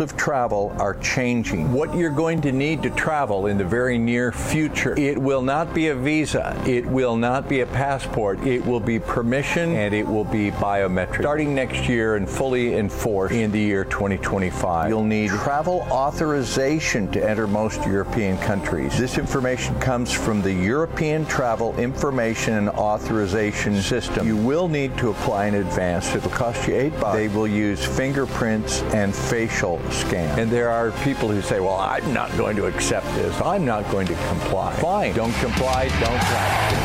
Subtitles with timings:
[0.00, 1.72] of travel are changing.
[1.72, 5.74] What you're going to need to travel in the very near future, it will not
[5.74, 10.06] be a visa, it will not be a passport, it will be permission and it
[10.06, 11.20] will be biometric.
[11.20, 17.28] Starting next year and fully enforced in the year 2025, you'll need travel authorization to
[17.28, 18.98] enter most European countries.
[18.98, 24.26] This information comes from the European Travel Information and Authorization System.
[24.26, 26.14] You will need to apply in advance.
[26.14, 27.16] It'll cost you eight bucks.
[27.16, 30.38] They will use fingerprints and facial scan.
[30.38, 33.38] And there are people who say, well, I'm not going to accept this.
[33.40, 34.74] I'm not going to comply.
[34.76, 35.14] Fine.
[35.14, 35.88] Don't comply.
[35.88, 36.78] Don't practice.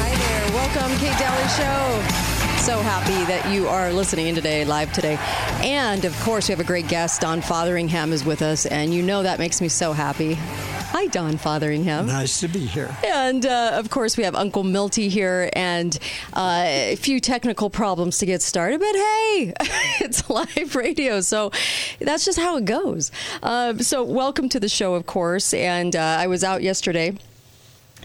[0.00, 0.52] Hi there.
[0.54, 2.20] Welcome, Kate Dalley Show.
[2.64, 5.18] So happy that you are listening in today, live today.
[5.62, 7.20] And of course, we have a great guest.
[7.20, 10.38] Don Fotheringham is with us, and you know that makes me so happy.
[10.96, 12.06] Hi, Don Fotheringham.
[12.06, 12.96] Nice to be here.
[13.04, 15.98] And uh, of course, we have Uncle Milty here, and
[16.34, 18.78] uh, a few technical problems to get started.
[18.78, 19.54] But hey,
[20.00, 21.50] it's live radio, so
[21.98, 23.10] that's just how it goes.
[23.42, 25.52] Uh, so, welcome to the show, of course.
[25.52, 27.18] And uh, I was out yesterday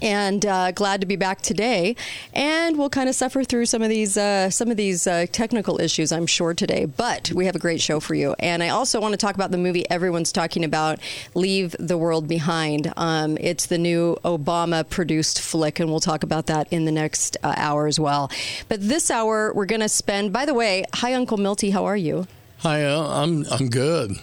[0.02, 1.95] and uh, glad to be back today.
[2.33, 5.80] And we'll kind of suffer through some of these uh, some of these uh, technical
[5.80, 6.86] issues, I'm sure today.
[6.86, 8.36] But we have a great show for you.
[8.39, 11.00] And I also want to talk about the movie everyone's talking about,
[11.33, 16.47] "Leave the World Behind." Um, it's the new Obama produced flick, and we'll talk about
[16.47, 18.31] that in the next uh, hour as well.
[18.67, 20.33] But this hour, we're going to spend.
[20.33, 21.72] By the way, hi, Uncle Milty.
[21.72, 22.27] How are you?
[22.59, 24.17] Hi, uh, I'm I'm good.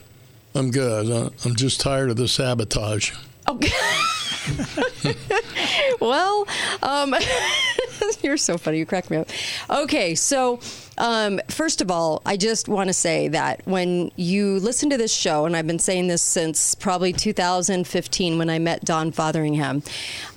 [0.54, 1.10] I'm good.
[1.10, 3.12] Uh, I'm just tired of the sabotage.
[3.48, 3.68] Okay.
[6.00, 6.46] well,
[6.82, 7.14] um,
[8.22, 8.78] you're so funny.
[8.78, 9.28] You crack me up.
[9.70, 10.60] Okay, so
[10.98, 15.14] um, first of all, I just want to say that when you listen to this
[15.14, 19.82] show, and I've been saying this since probably 2015 when I met Don Fotheringham,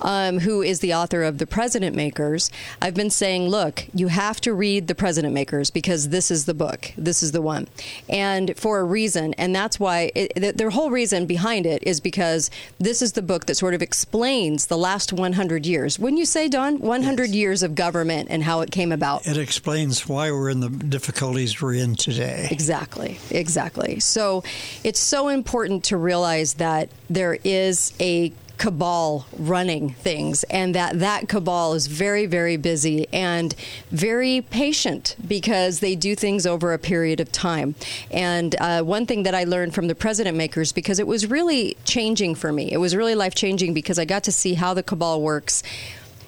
[0.02, 2.50] um, who is the author of The President Makers,
[2.82, 6.54] I've been saying, look, you have to read The President Makers because this is the
[6.54, 6.92] book.
[6.96, 7.68] This is the one.
[8.08, 9.34] And for a reason.
[9.34, 13.46] And that's why it, their whole reason behind it is because this is the book
[13.46, 15.98] that sort of explains the last 100 years.
[15.98, 17.34] When you say, Don, 100 yes.
[17.34, 19.26] years of government and how it came about.
[19.26, 22.48] It explains why we're in the difficulties we're in today.
[22.50, 24.00] Exactly, exactly.
[24.00, 24.42] So
[24.84, 31.30] it's so important to realize that there is a cabal running things and that that
[31.30, 33.54] cabal is very very busy and
[33.90, 37.74] very patient because they do things over a period of time.
[38.10, 41.74] And uh, one thing that i learned from the president makers because it was really
[41.86, 42.70] changing for me.
[42.70, 45.62] It was really life changing because i got to see how the cabal works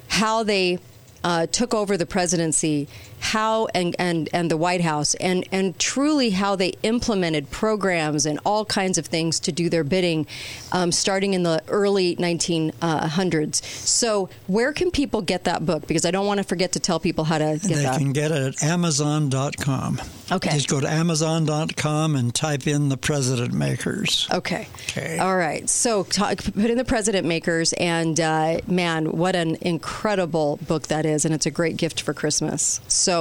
[0.08, 0.78] how they
[1.24, 2.88] uh, took over the presidency,
[3.22, 8.38] how and, and, and the White House, and, and truly how they implemented programs and
[8.44, 10.26] all kinds of things to do their bidding
[10.72, 13.62] um, starting in the early 1900s.
[13.64, 15.86] So, where can people get that book?
[15.86, 17.92] Because I don't want to forget to tell people how to get they that.
[17.92, 20.00] They can get it at Amazon.com.
[20.30, 20.50] Okay.
[20.50, 24.28] Just go to Amazon.com and type in the President Makers.
[24.32, 24.66] Okay.
[24.88, 25.18] Okay.
[25.18, 25.68] All right.
[25.68, 31.06] So, talk, put in the President Makers, and uh, man, what an incredible book that
[31.06, 32.80] is is, and it's a great gift for Christmas.
[32.88, 33.11] So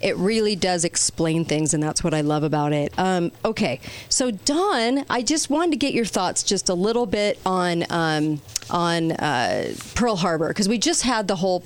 [0.00, 2.92] it really does explain things, and that's what I love about it.
[2.98, 7.38] Um, okay, so Don, I just wanted to get your thoughts just a little bit
[7.44, 8.40] on um,
[8.70, 11.62] on uh, Pearl Harbor because we just had the whole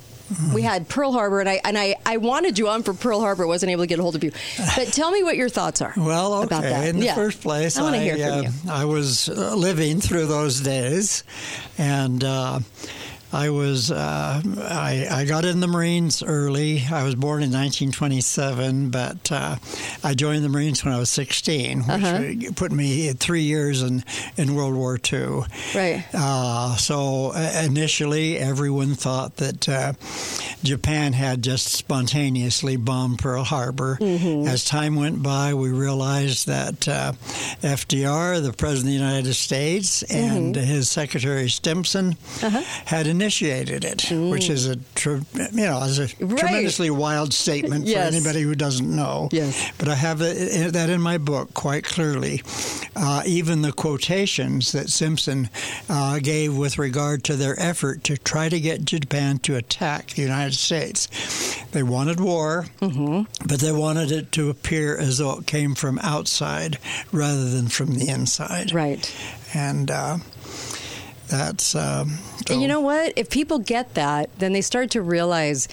[0.55, 3.47] we had Pearl Harbor, and I and I, I wanted you on for Pearl Harbor.
[3.47, 4.33] wasn't able to get a hold of you,
[4.77, 5.95] but tell me what your thoughts are.
[5.97, 6.45] Well, okay.
[6.47, 6.89] About that.
[6.89, 7.15] In the yeah.
[7.15, 11.25] first place, I, I, uh, I was uh, living through those days,
[11.77, 12.23] and.
[12.23, 12.61] Uh,
[13.33, 16.83] I was uh, I, I, got in the Marines early.
[16.91, 19.57] I was born in 1927, but uh,
[20.03, 22.53] I joined the Marines when I was 16, which uh-huh.
[22.57, 24.03] put me three years in,
[24.39, 25.43] in World War II.
[25.75, 26.05] Right.
[26.15, 29.93] Uh, so uh, initially, everyone thought that uh,
[30.63, 33.99] Japan had just spontaneously bombed Pearl Harbor.
[34.01, 34.49] Mm-hmm.
[34.49, 37.13] As time went by, we realized that uh,
[37.61, 40.65] FDR, the President of the United States, and mm-hmm.
[40.65, 42.63] his Secretary Stimson uh-huh.
[42.87, 44.31] had initiated it, mm.
[44.31, 44.77] which is a
[45.53, 46.39] you know is a right.
[46.39, 48.09] tremendously wild statement yes.
[48.09, 49.29] for anybody who doesn't know.
[49.33, 49.73] Yes.
[49.77, 52.43] But I have that in my book quite clearly.
[52.95, 55.51] Uh, even the quotations that Stimson
[55.89, 60.23] uh, gave with regard to their effort to try to get Japan to attack the
[60.23, 61.09] United States.
[61.73, 63.23] They wanted war, mm-hmm.
[63.47, 66.79] but they wanted it to appear as though it came from outside
[67.13, 68.73] rather than from the inside.
[68.73, 69.13] Right.
[69.55, 70.19] And uh,
[71.29, 71.75] that's.
[71.75, 72.55] Um, so.
[72.55, 73.13] And you know what?
[73.17, 75.69] If people get that, then they start to realize.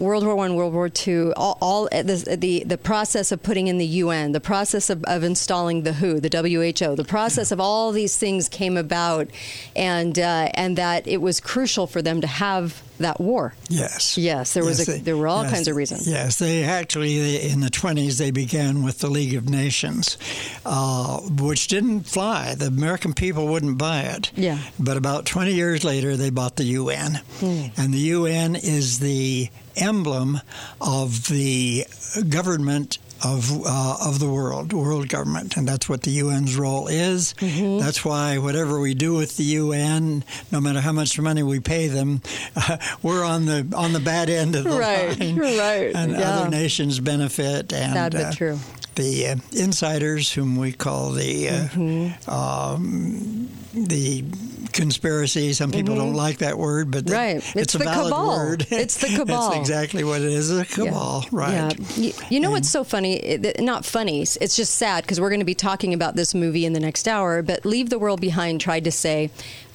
[0.00, 3.78] World War One, World War Two, all, all the, the, the process of putting in
[3.78, 7.92] the UN, the process of, of installing the WHO, the WHO, the process of all
[7.92, 9.28] these things came about,
[9.76, 13.54] and uh, and that it was crucial for them to have that war.
[13.68, 14.18] Yes.
[14.18, 16.06] Yes, there was Yes, a, they- there were all yes, kinds of reasons.
[16.08, 20.18] Yes, they actually they, in the 20s they began with the League of Nations,
[20.66, 22.54] uh, which didn't fly.
[22.54, 24.30] The American people wouldn't buy it.
[24.36, 24.58] Yeah.
[24.78, 27.66] But about 20 years later, they bought the UN, Hmm.
[27.76, 29.48] and the UN is the
[29.80, 30.40] emblem
[30.80, 31.86] of the
[32.28, 32.98] government.
[33.22, 37.34] Of uh, of the world, world government, and that's what the UN's role is.
[37.34, 37.76] Mm-hmm.
[37.78, 41.88] That's why whatever we do with the UN, no matter how much money we pay
[41.88, 42.22] them,
[43.02, 45.36] we're on the on the bad end of the Right, line.
[45.36, 45.94] right, right.
[45.94, 46.30] And yeah.
[46.38, 48.58] other nations benefit, and Sad but uh, true.
[49.00, 52.30] The uh, insiders, whom we call the uh, Mm-hmm.
[52.30, 54.24] um, the
[54.72, 55.52] conspiracy.
[55.52, 57.14] Some people don't like that word, but Mm-hmm.
[57.14, 57.36] Right.
[57.36, 58.26] it's, It's a the valid cabal.
[58.28, 58.66] word.
[58.70, 59.50] It's the cabal.
[59.50, 60.50] That's exactly what it is.
[60.56, 61.52] A cabal, right?
[61.52, 61.86] Yeah.
[61.96, 63.14] You, you know what's so funny?
[63.16, 64.22] It- Not funny.
[64.22, 67.08] It's just sad because we're going to be talking about this movie in the next
[67.08, 67.42] hour.
[67.42, 69.30] But Leave the World Behind tried to say,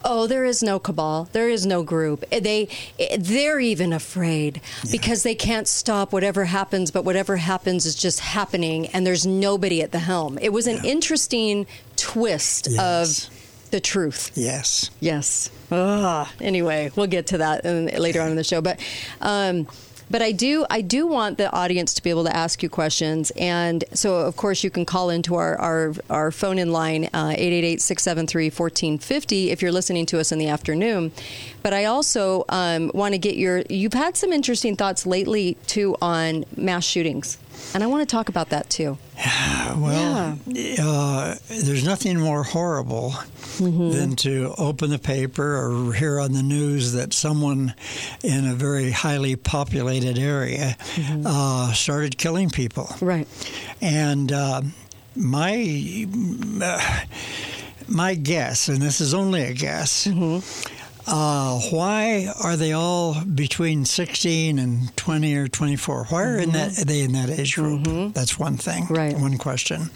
[0.08, 1.28] "Oh, there is no cabal.
[1.34, 2.24] There is no group.
[2.30, 2.70] They
[3.18, 4.62] they're even afraid
[4.92, 6.92] because they can't stop whatever happens.
[6.92, 10.86] But whatever happens is just happening, and there's nobody at the helm." It was an
[10.86, 11.66] interesting
[11.98, 13.26] twist Yes.
[13.30, 13.30] of
[13.72, 14.32] the truth.
[14.36, 14.90] Yes.
[15.00, 15.50] Yes.
[15.72, 18.62] Ah, anyway, we'll get to that later on in the show.
[18.62, 18.80] But,
[19.22, 19.68] um,
[20.10, 23.32] but I do, I do want the audience to be able to ask you questions,
[23.32, 27.34] and so of course you can call into our our, our phone in line uh,
[27.36, 30.48] eight eight eight six seven three fourteen fifty if you're listening to us in the
[30.48, 31.12] afternoon.
[31.64, 33.64] But I also um, want to get your.
[33.70, 37.38] You've had some interesting thoughts lately too on mass shootings,
[37.76, 38.98] and I want to talk about that too.
[39.78, 40.40] Well,
[40.80, 43.14] uh, there's nothing more horrible
[43.56, 43.92] Mm-hmm.
[43.92, 47.74] than to open the paper or hear on the news that someone
[48.22, 51.26] in a very highly populated area Mm-hmm.
[51.26, 52.90] uh, started killing people.
[53.00, 53.28] Right.
[53.82, 54.62] And uh,
[55.16, 56.06] my
[56.62, 57.00] uh,
[57.88, 60.40] my guess, and this is only a guess, Mm-hmm.
[61.08, 66.06] Uh, why are they all between 16 and 20 or 24?
[66.06, 68.14] Why are in that, are they in that age group?
[68.14, 68.84] That's one thing.
[68.86, 68.94] Mm-hmm.
[68.94, 69.18] Right.
[69.18, 69.92] One question.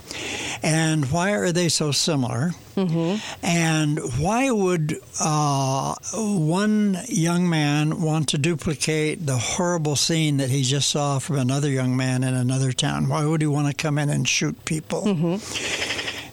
[0.62, 2.52] And why are they so similar?
[2.76, 3.46] Mm-hmm.
[3.46, 10.64] And why would uh, one young man want to duplicate the horrible scene that he
[10.64, 13.10] just saw from another young man in another town?
[13.10, 15.40] Why would he want to come in and shoot people?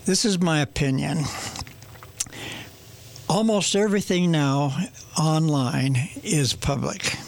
[0.05, 1.25] This is my opinion.
[3.37, 4.75] Almost everything now
[5.21, 7.19] online is public.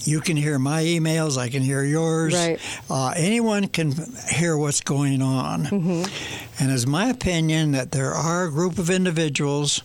[0.00, 2.34] You can hear my emails, I can hear yours.
[2.34, 2.58] Right.
[2.90, 3.94] Uh, anyone can
[4.28, 5.66] hear what's going on.
[5.66, 9.84] And it's my opinion that there are a group of individuals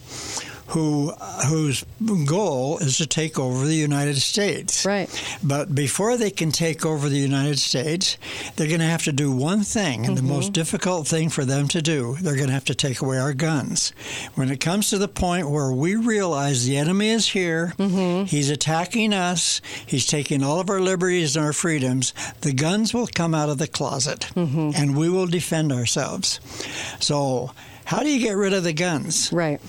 [0.67, 1.11] who
[1.47, 1.85] whose
[2.25, 4.85] goal is to take over the United States.
[4.85, 5.09] Right.
[5.43, 8.17] But before they can take over the United States,
[8.55, 10.33] they're going to have to do one thing, and the mm-hmm.
[10.33, 13.33] most difficult thing for them to do, they're going to have to take away our
[13.33, 13.93] guns.
[14.35, 18.25] When it comes to the point where we realize the enemy is here, mm-hmm.
[18.25, 23.07] he's attacking us, he's taking all of our liberties and our freedoms, the guns will
[23.07, 24.71] come out of the closet, mm-hmm.
[24.75, 26.39] and we will defend ourselves.
[26.99, 27.51] So,
[27.85, 29.31] how do you get rid of the guns?
[29.31, 29.61] Right.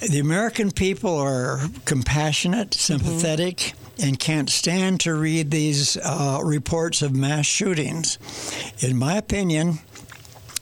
[0.00, 7.14] The American people are compassionate, sympathetic, and can't stand to read these uh, reports of
[7.14, 8.18] mass shootings.
[8.80, 9.78] In my opinion,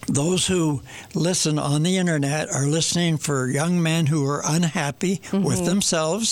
[0.08, 0.82] those who
[1.14, 6.31] listen on the internet are listening for young men who are unhappy with themselves.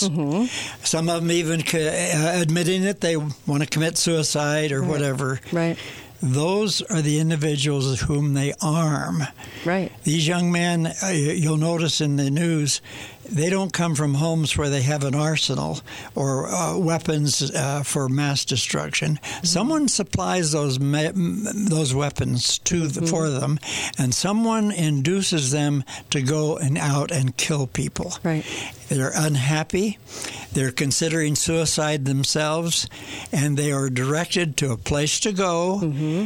[0.83, 5.39] Some of them even uh, admitting that they want to commit suicide or whatever.
[5.51, 5.77] Right.
[6.21, 9.23] Those are the individuals whom they arm.
[9.65, 9.91] Right.
[10.03, 12.81] These young men, uh, you'll notice in the news,
[13.29, 15.79] they don't come from homes where they have an arsenal
[16.15, 19.19] or uh, weapons uh, for mass destruction.
[19.43, 23.59] Someone supplies those those weapons to the, for them,
[23.97, 28.13] and someone induces them to go and out and kill people.
[28.23, 28.45] Right.
[28.89, 29.97] They're unhappy.
[30.53, 32.87] They're considering suicide themselves,
[33.33, 35.79] and they are directed to a place to go.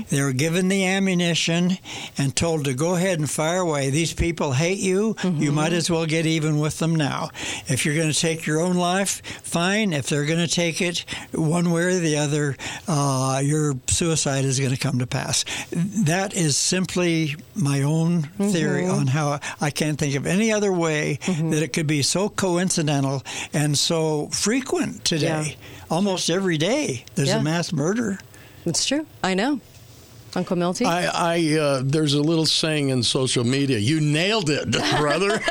[0.10, 1.78] They are given the ammunition
[2.18, 3.90] and told to go ahead and fire away.
[3.90, 5.16] These people hate you.
[5.24, 7.30] You might as well get even with them now.
[7.68, 9.94] If you're going to take your own life, fine.
[9.94, 12.56] If they're going to take it one way or the other,
[12.88, 15.46] uh, your suicide is going to come to pass.
[15.72, 21.20] That is simply my own theory on how I can't think of any other way
[21.28, 25.58] that it could be so coincidental and so frequent today.
[25.90, 27.40] Almost every day there's Yeah.
[27.40, 28.20] a mass murder.
[28.66, 29.06] It's true.
[29.24, 29.60] I know.
[30.36, 30.86] Uncle Milty?
[30.86, 33.78] I, I uh, there's a little saying in social media.
[33.78, 35.40] You nailed it, brother.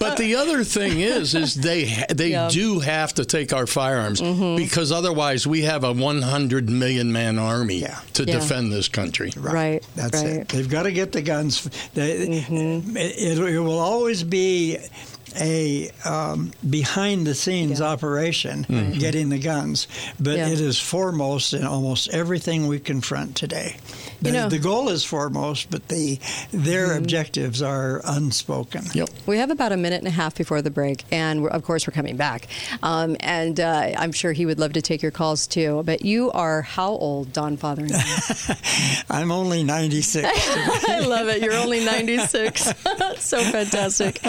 [0.00, 2.48] but the other thing is, is they they Yeah.
[2.50, 7.76] do have to take our firearms because otherwise we have a 100 million man army
[7.80, 8.00] Yeah.
[8.14, 8.34] to Yeah.
[8.40, 9.32] defend this country.
[9.36, 9.82] Right.
[9.94, 10.26] That's right.
[10.38, 10.48] it.
[10.48, 11.62] They've got to get the guns.
[11.94, 14.78] They, it, it, it will always be
[15.36, 17.86] a um, behind the scenes Yeah.
[17.86, 18.66] operation,
[18.98, 19.86] getting the guns,
[20.18, 20.48] but Yeah.
[20.48, 23.76] it is foremost in almost everything we confront today.
[24.20, 26.18] The, You know- the goal is foremost, but the
[26.52, 28.82] their objectives are unspoken.
[28.92, 29.08] Yep.
[29.26, 31.86] We have about a minute and a half before the break, and we're, of course
[31.86, 32.48] we're coming back.
[32.82, 35.82] Um, and uh, I'm sure he would love to take your calls too.
[35.86, 38.00] But you are how old, Don Fotheringham?
[39.10, 40.26] I'm only 96.
[40.88, 41.40] I love it.
[41.42, 42.62] You're only 96.
[43.18, 44.20] so fantastic.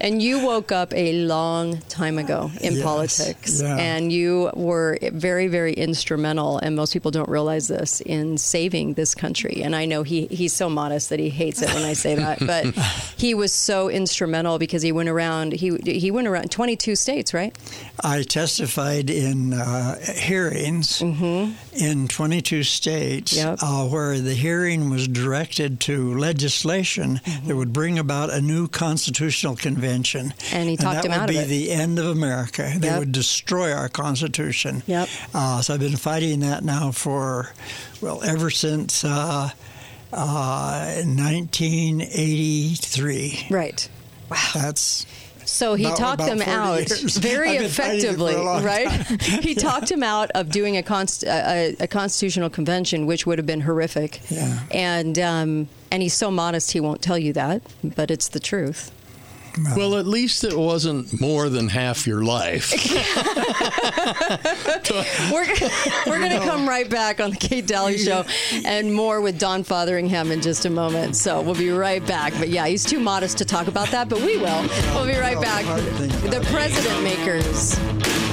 [0.00, 3.76] And you woke up a long time ago in Yes, politics, yeah.
[3.76, 6.58] and you were very, very instrumental.
[6.58, 9.27] And most people don't realize this in saving this country.
[9.62, 12.38] And I know he he's so modest that he hates it when I say that,
[12.40, 12.66] but
[13.16, 15.52] he was so instrumental because he went around.
[15.52, 17.56] He he went around 22 states, right?
[18.02, 23.48] I testified in uh, hearings in 22 states Mm-hmm.
[23.48, 23.58] Yep.
[23.62, 27.48] uh, where the hearing was directed to legislation Mm-hmm.
[27.48, 30.32] that would bring about a new constitutional convention.
[30.52, 32.72] And he talked that him would be the end of America.
[32.76, 32.98] They Yep.
[33.00, 34.82] would destroy our Constitution.
[34.86, 35.08] Yep.
[35.34, 37.52] Uh, so I've been fighting that now for,
[38.00, 39.50] well, ever since uh,
[40.12, 43.46] uh, 1983.
[43.50, 43.88] Right.
[44.30, 44.36] Wow.
[44.54, 45.06] That's
[45.44, 47.16] So he About- talked them out years.
[47.18, 48.90] very I've been fighting it for effectively, right?
[49.42, 53.46] he talked him out of doing a, const- a- a constitutional convention, which would have
[53.46, 54.20] been horrific.
[54.30, 54.60] Yeah.
[54.70, 58.92] And um, and he's so modest he won't tell you that, but it's the truth.
[59.76, 62.72] Well, at least it wasn't more than half your life.
[65.32, 65.46] We're
[66.06, 68.24] we're going to come right back on the Kate Dalley Show
[68.64, 71.16] and more with Don Fotheringham in just a moment.
[71.16, 72.32] So we'll be right back.
[72.38, 74.62] But yeah, he's too modest to talk about that, but we will.
[74.94, 75.64] We'll be right back.
[75.64, 78.27] hard to think about The President Makers.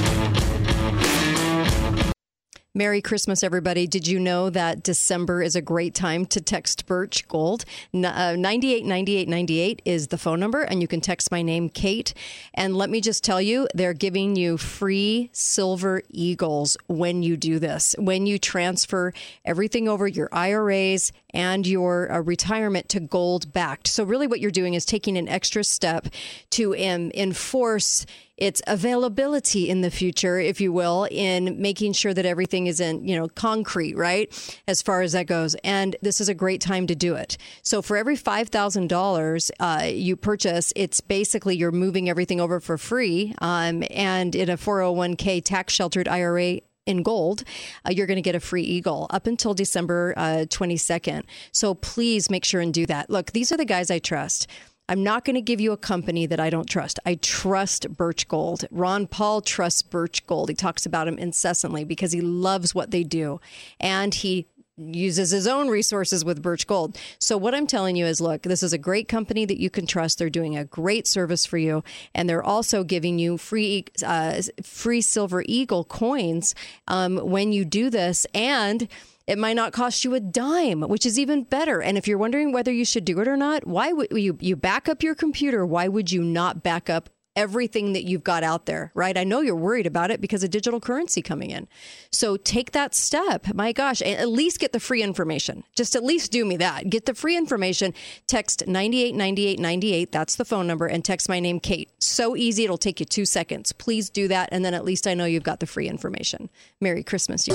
[2.78, 3.88] Merry Christmas, everybody.
[3.88, 7.64] Did you know that December is a great time to text Birch Gold?
[7.94, 12.14] N- uh, 989898 is the phone number, and you can text my name, Kate.
[12.54, 17.60] And let me just tell you, they're giving you free Silver Eagles when you do
[17.60, 17.96] this.
[17.98, 19.14] When you transfer
[19.46, 23.88] everything over your IRAs and your uh, retirement to gold backed.
[23.88, 26.08] So, really, what you're doing is taking an extra step
[26.50, 28.06] to um, enforce
[28.38, 33.08] its availability in the future, if you will, in making sure that everything is in,
[33.08, 34.32] you know, concrete, right?
[34.68, 35.56] As far as that goes.
[35.64, 37.38] And this is a great time to do it.
[37.62, 43.34] So for every $5,000 uh, you purchase, it's basically you're moving everything over for free.
[43.40, 47.44] Um, and in a 401k tax sheltered IRA, in gold,
[47.86, 51.24] uh, you're going to get a free eagle up until December uh, 22nd.
[51.52, 53.10] So please make sure and do that.
[53.10, 54.48] Look, these are the guys I trust.
[54.88, 57.00] I'm not going to give you a company that I don't trust.
[57.06, 58.66] I trust Birch Gold.
[58.70, 60.50] Ron Paul trusts Birch Gold.
[60.50, 63.40] He talks about them incessantly because he loves what they do.
[63.80, 66.98] And he uses his own resources with Birch Gold.
[67.18, 69.88] So what I'm telling you is look, this is a great company that you can
[69.88, 70.20] trust.
[70.20, 75.02] They're doing a great service for you and they're also giving you free uh, free
[75.02, 76.54] silver eagle coins
[76.88, 78.88] um, when you do this and
[79.28, 81.82] it might not cost you a dime, which is even better.
[81.82, 84.56] And if you're wondering whether you should do it or not, why would you you
[84.56, 85.66] back up your computer?
[85.66, 89.18] Why would you not back up everything that you've got out there, right?
[89.18, 91.68] I know you're worried about it because of digital currency coming in.
[92.12, 93.54] So take that step.
[93.54, 95.64] My gosh, at least get the free information.
[95.76, 96.90] Just at least do me that.
[96.90, 97.94] Get the free information.
[98.28, 100.12] Text 989898.
[100.12, 101.92] That's the phone number and text my name Kate.
[102.00, 102.64] So easy.
[102.64, 103.74] It'll take you 2 seconds.
[103.74, 106.50] Please do that and then at least I know you've got the free information.
[106.80, 107.50] Merry Christmas.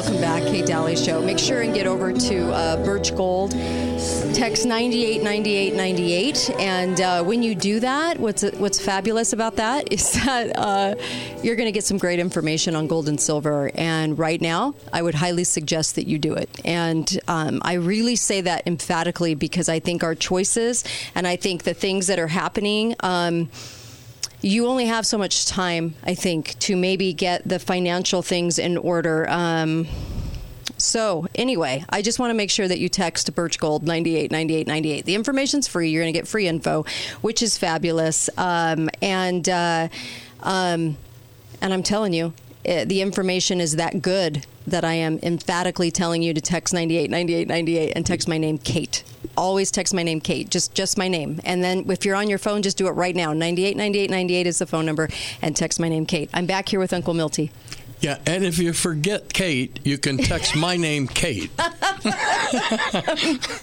[0.00, 1.20] Welcome back, Kate Dalley Show.
[1.20, 3.50] Make sure and get over to uh, Birch Gold.
[3.50, 6.50] Text 989898.
[6.58, 10.94] And uh, when you do that, what's what's fabulous about that is that uh,
[11.42, 13.70] you're going to get some great information on gold and silver.
[13.74, 16.48] And right now, I would highly suggest that you do it.
[16.64, 20.82] And um, I really say that emphatically because I think our choices
[21.14, 22.96] and I think the things that are happening.
[23.00, 23.50] Um,
[24.42, 28.76] you only have so much time, I think, to maybe get the financial things in
[28.76, 29.28] order.
[29.28, 29.86] Um,
[30.78, 35.04] so anyway, I just want to make sure that you text Birch Gold 989898.
[35.04, 35.90] The information's free.
[35.90, 36.84] You're going to get free info,
[37.20, 38.30] which is fabulous.
[38.38, 39.88] Um, and uh,
[40.42, 40.96] um,
[41.60, 42.32] and I'm telling you,
[42.64, 47.92] eh, the information is that good that I am emphatically telling you to text 989898
[47.96, 49.02] and text my name Kate.
[49.36, 51.40] Always text my name Kate, just just my name.
[51.44, 53.32] And then if you're on your phone, just do it right now.
[53.32, 55.08] 989898 is the phone number
[55.42, 56.30] and text my name Kate.
[56.34, 57.50] I'm back here with Uncle Milty.
[58.00, 61.50] Yeah, and if you forget Kate, you can text my name, Kate.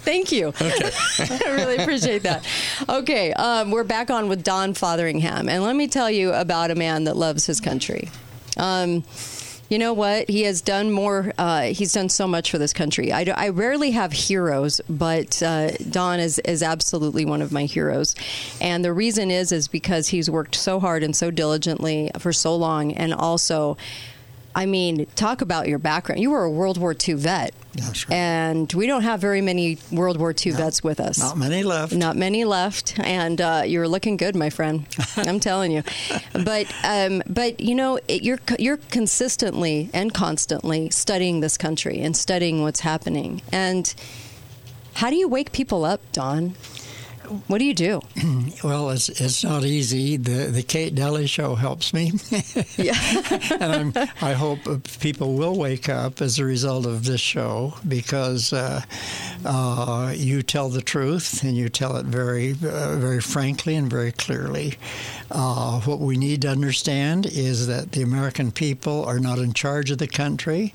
[0.05, 0.49] Thank you.
[0.49, 0.91] Okay.
[1.19, 2.45] I really appreciate that.
[2.87, 6.75] Okay, um, we're back on with Don Fotheringham, and let me tell you about a
[6.75, 8.11] man that loves his country.
[8.57, 9.03] Um,
[9.69, 10.29] you know what?
[10.29, 11.33] He has done more.
[11.37, 13.11] Uh, he's done so much for this country.
[13.11, 18.15] I, I rarely have heroes, but uh, Don is, is absolutely one of my heroes.
[18.61, 22.55] And the reason is is because he's worked so hard and so diligently for so
[22.55, 23.77] long, and also
[24.55, 26.21] I mean, talk about your background.
[26.21, 27.53] You were a World War II vet.
[28.09, 31.19] And we don't have very many World War II no, vets with us.
[31.19, 31.93] Not many left.
[31.93, 32.97] Not many left.
[32.99, 34.87] And uh, you're looking good, my friend.
[35.17, 35.83] I'm telling you.
[36.33, 42.17] But um, but you know, it, you're you're consistently and constantly studying this country and
[42.17, 43.43] studying what's happening.
[43.51, 43.93] And
[44.93, 46.55] how do you wake people up, Don?
[47.47, 48.01] What do you do?
[48.63, 50.17] well, it's it's not easy.
[50.17, 52.13] The the Kate Dalley show helps me.
[52.77, 52.95] yeah,
[53.59, 54.59] and I'm, i hope
[54.99, 58.81] people will wake up as a result of this show because uh,
[59.45, 64.11] uh, you tell the truth and you tell it very uh, very frankly and very
[64.11, 64.77] clearly.
[65.29, 69.91] Uh, what we need to understand is that the American people are not in charge
[69.91, 70.73] of the country.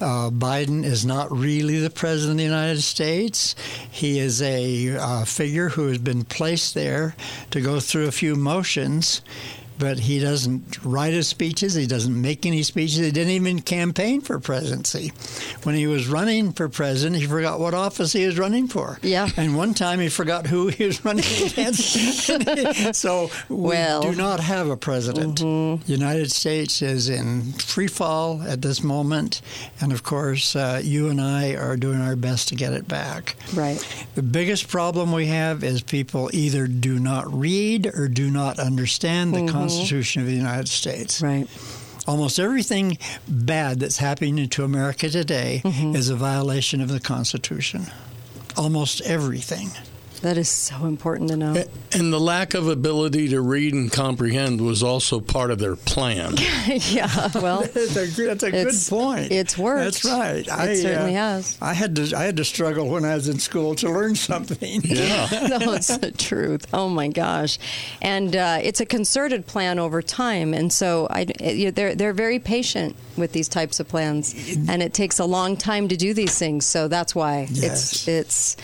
[0.00, 3.54] Uh, Biden is not really the president of the United States.
[3.90, 7.14] He is a uh, figure who has been placed there
[7.50, 9.22] to go through a few motions
[9.78, 11.74] but he doesn't write his speeches.
[11.74, 12.98] He doesn't make any speeches.
[12.98, 15.12] He didn't even campaign for presidency.
[15.62, 18.98] When he was running for president, he forgot what office he was running for.
[19.02, 19.28] Yeah.
[19.36, 22.94] And one time he forgot who he was running against.
[22.94, 25.40] so we well, do not have a president.
[25.40, 25.90] Mm-hmm.
[25.90, 29.40] United States is in free fall at this moment,
[29.80, 33.36] and of course, uh, you and I are doing our best to get it back.
[33.54, 33.84] Right.
[34.14, 39.34] The biggest problem we have is people either do not read or do not understand
[39.34, 39.48] the mm-hmm.
[39.68, 41.20] Constitution of the United States.
[41.20, 41.48] Right.
[42.06, 45.96] Almost everything bad that's happening to America today mm-hmm.
[45.96, 47.86] is a violation of the Constitution.
[48.56, 49.70] Almost everything.
[50.24, 51.64] That is so important to know.
[51.92, 56.36] And the lack of ability to read and comprehend was also part of their plan.
[56.66, 59.30] yeah, well, that's a, that's a good point.
[59.30, 60.02] It's worked.
[60.02, 60.38] That's right.
[60.38, 61.58] It I, certainly uh, has.
[61.60, 64.80] I had to I had to struggle when I was in school to learn something.
[64.82, 66.68] Yeah, that's the truth.
[66.72, 67.58] Oh my gosh,
[68.00, 72.96] and uh, it's a concerted plan over time, and so I, they're they're very patient
[73.18, 74.34] with these types of plans,
[74.70, 76.64] and it takes a long time to do these things.
[76.64, 78.08] So that's why yes.
[78.08, 78.56] it's it's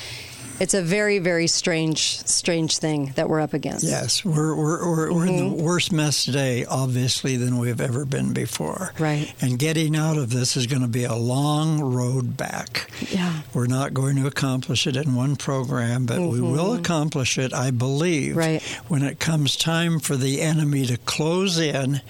[0.60, 3.84] it's a very very strange strange thing that we're up against.
[3.84, 5.14] Yes, we're we're we're, mm-hmm.
[5.14, 5.62] we're in the mm-hmm.
[5.62, 8.92] worst mess today, obviously, than we've ever been before.
[8.98, 9.32] Right.
[9.40, 12.90] And getting out of this is going to be a long road back.
[13.10, 13.40] Yeah.
[13.54, 16.32] We're not going to accomplish it in one program, but mm-hmm.
[16.32, 18.62] we will accomplish it, I believe, right.
[18.88, 22.02] when it comes time for the enemy to close in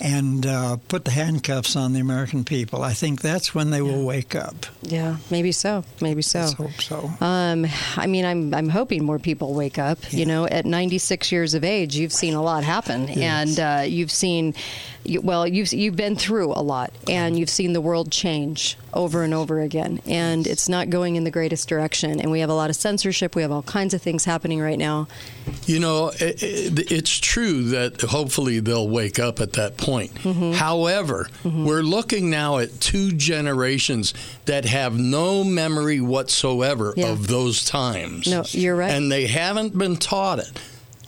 [0.00, 2.82] and uh, put the handcuffs on the American people.
[2.82, 3.82] I think that's when they yeah.
[3.82, 4.66] will wake up.
[4.82, 5.84] Yeah, maybe so.
[6.00, 6.40] Maybe so.
[6.40, 7.10] Let's hope so.
[7.20, 7.64] Um,
[7.96, 9.98] I mean, I'm I'm hoping more people wake up.
[10.10, 10.20] Yeah.
[10.20, 13.58] You know, at 96 years of age, you've seen a lot happen, yes.
[13.58, 14.54] and uh, you've seen,
[15.22, 19.34] well, you've you've been through a lot, and you've seen the world change over and
[19.34, 22.20] over again, and it's not going in the greatest direction.
[22.20, 23.34] And we have a lot of censorship.
[23.34, 25.08] We have all kinds of things happening right now.
[25.66, 30.14] You know, it, it, it's true that hopefully they'll wake up at that point.
[30.14, 30.52] Mm-hmm.
[30.52, 31.66] However, mm-hmm.
[31.66, 34.14] we're looking now at two generations
[34.46, 37.08] that have no memory whatsoever yeah.
[37.08, 38.26] of those times.
[38.26, 38.90] No, you're right.
[38.90, 40.50] And they haven't been taught it.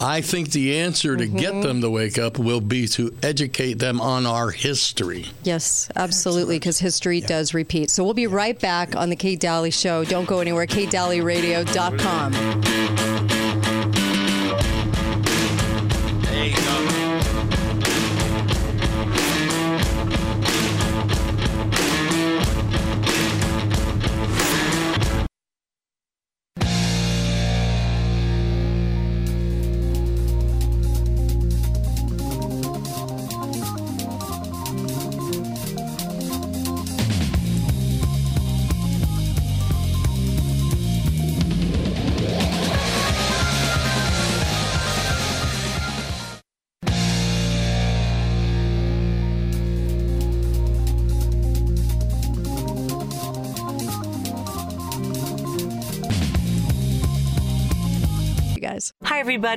[0.01, 1.37] I think the answer to mm-hmm.
[1.37, 5.27] get them to wake up will be to educate them on our history.
[5.43, 7.27] Yes, absolutely, because history yeah.
[7.27, 7.91] does repeat.
[7.91, 10.05] So we'll be right back on the Kate Dalley Show.
[10.05, 10.67] Don't go anywhere.
[10.67, 13.06] KateDalleyRadio.com.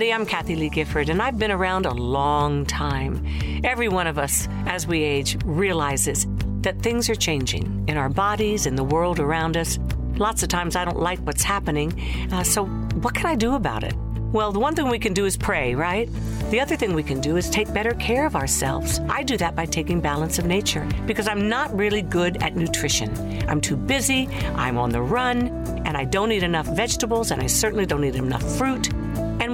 [0.02, 0.14] everybody.
[0.14, 3.22] I'm Kathie Lee Gifford, and I've been around a long time.
[3.66, 6.26] Every one of us, as we age, realizes
[6.62, 9.78] that things are changing in our bodies, in the world around us.
[10.16, 11.92] Lots of times I don't like what's happening,
[12.32, 12.64] uh, so
[13.04, 13.94] what can I do about it?
[14.32, 16.10] Well, the one thing we can do is pray, right?
[16.50, 19.02] The other thing we can do is take better care of ourselves.
[19.10, 23.10] I do that by taking Balance of Nature because I'm not really good at nutrition.
[23.50, 25.50] I'm too busy, I'm on the run,
[25.86, 28.88] and I don't eat enough vegetables, and I certainly don't eat enough fruit.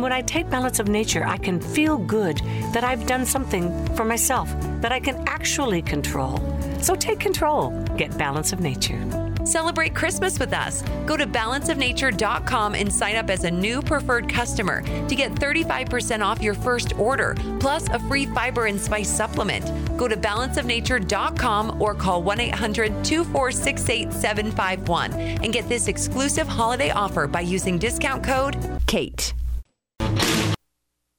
[0.06, 2.38] When I take Balance of Nature, I can feel good
[2.74, 6.38] that I've done something for myself that I can actually control.
[6.80, 7.72] So take control.
[7.98, 9.02] Get Balance of Nature.
[9.46, 10.84] Celebrate Christmas with us.
[11.08, 16.40] Go to balanceofnature.com and sign up as a new preferred customer to get 35% off
[16.40, 19.66] your first order, plus a free fiber and spice supplement.
[19.98, 27.26] Go to balanceofnature.com or call 1 800 246 8751 and get this exclusive holiday offer
[27.26, 29.34] by using discount code KATE.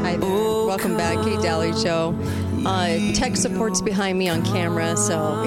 [0.01, 0.31] Hi there.
[0.64, 2.18] Welcome back, Kate Dalley Show.
[2.64, 5.45] Uh, tech support's behind me on camera, so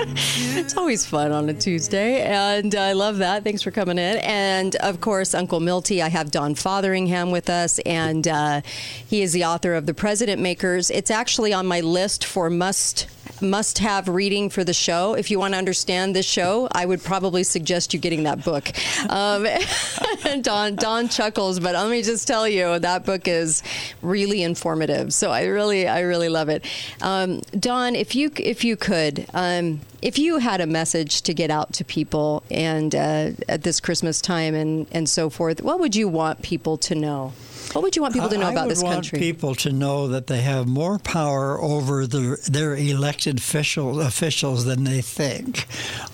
[0.00, 3.44] it's always fun on a Tuesday, and I love that.
[3.44, 4.18] Thanks for coming in.
[4.18, 8.60] And of course, Uncle Milty, I have Don Fotheringham with us, and uh,
[9.06, 10.90] he is the author of The President Makers.
[10.90, 13.08] It's actually on my list for must
[13.40, 15.14] must have reading for the show.
[15.14, 18.70] If you want to understand this show, I would probably suggest you getting that book.
[19.08, 19.46] Um,
[20.42, 23.62] Don Don chuckles, but let me just tell you that book is
[24.02, 25.12] really informative.
[25.12, 26.64] So I really I really love it.
[27.00, 29.26] Um, Don, if you if you could.
[29.34, 33.80] Um, if you had a message to get out to people and uh, at this
[33.80, 37.32] Christmas time and, and so forth, what would you want people to know?
[37.72, 38.88] What would you want people to know about this country?
[38.88, 39.18] I about would this want country?
[39.18, 44.84] people to know that they have more power over the, their elected official, officials than
[44.84, 45.66] they think.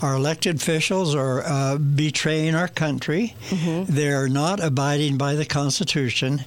[0.02, 3.34] Our elected officials are uh, betraying our country.
[3.50, 3.94] Mm-hmm.
[3.94, 6.44] They're not abiding by the Constitution.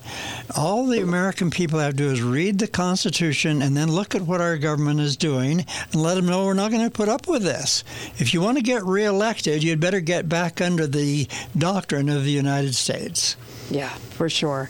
[0.57, 4.23] All the American people have to do is read the Constitution and then look at
[4.23, 7.27] what our government is doing and let them know we're not going to put up
[7.27, 7.83] with this.
[8.17, 12.31] If you want to get reelected, you'd better get back under the doctrine of the
[12.31, 13.37] United States.
[13.69, 14.69] Yeah, for sure.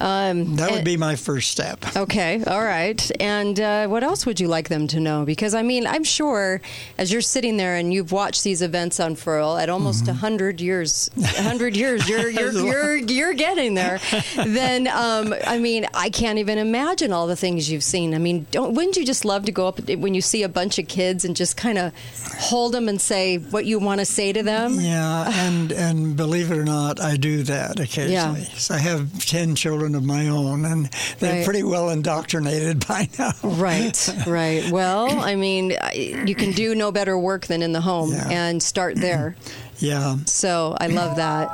[0.00, 1.84] Um, That would and- be my first step.
[1.96, 3.10] Okay, all right.
[3.20, 5.24] And uh, what else would you like them to know?
[5.24, 6.60] Because I mean, I'm sure
[6.98, 11.10] as you're sitting there and you've watched these events unfurl at almost a hundred years,
[11.36, 13.98] hundred years, you're you're, you're you're getting there.
[14.36, 18.14] then um, I mean, I can't even imagine all the things you've seen.
[18.14, 20.78] I mean, don't wouldn't you just love to go up when you see a bunch
[20.78, 21.92] of kids and just kind of
[22.38, 24.78] hold them and say what you want to say to them?
[24.80, 28.44] Yeah, and and believe it or not, I do that occasionally.
[28.56, 29.54] So I have ten
[29.86, 31.44] children of my own, and they're Right.
[31.44, 33.32] pretty well indoctrinated by now.
[33.42, 34.68] Right, right.
[34.70, 38.28] Well, I mean, you can do no better work than in the home Yeah.
[38.30, 39.36] and start there.
[39.78, 41.50] Yeah, So I love that.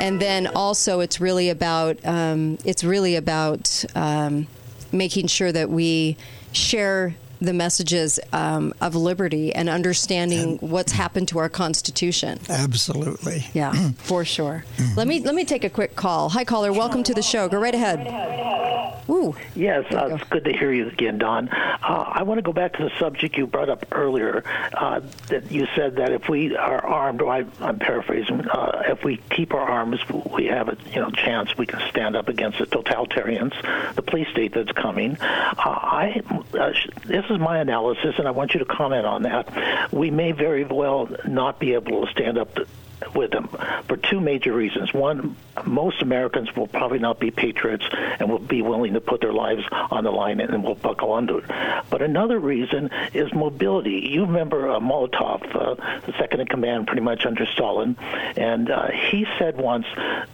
[0.00, 4.46] And then also, it's really about um, it's really about um,
[4.90, 6.16] making sure that we
[6.52, 12.38] share the messages um, of liberty and understanding what's happened to our Constitution.
[12.48, 13.46] absolutely.
[13.52, 14.64] Yeah, for sure.
[14.96, 16.28] Let me let me take a quick call.
[16.30, 16.72] Hi, caller.
[16.72, 17.48] Welcome to the show.
[17.48, 18.98] Go right ahead.
[19.10, 19.34] Ooh.
[19.54, 21.48] Yes, uh, it's good to hear you again, Don.
[21.48, 24.44] Uh, I want to go back to the subject you brought up earlier.
[24.74, 29.04] Uh, that you said that if we are armed, or I, I'm paraphrasing, uh, if
[29.04, 32.58] we keep our arms, we have a you know chance we can stand up against
[32.58, 33.54] the totalitarians,
[33.94, 35.16] the police state that's coming.
[35.20, 36.22] Uh, I
[36.52, 36.72] uh,
[37.06, 39.92] this is my analysis, and I want you to comment on that.
[39.92, 42.54] We may very well not be able to stand up.
[42.54, 42.66] To,
[43.14, 43.48] with them
[43.86, 44.92] for two major reasons.
[44.92, 49.32] One, most Americans will probably not be patriots and will be willing to put their
[49.32, 51.44] lives on the line and will buckle under it.
[51.90, 54.08] But another reason is mobility.
[54.10, 57.96] You remember uh, Molotov, uh, the second in command, pretty much under Stalin,
[58.36, 59.86] and uh, he said once,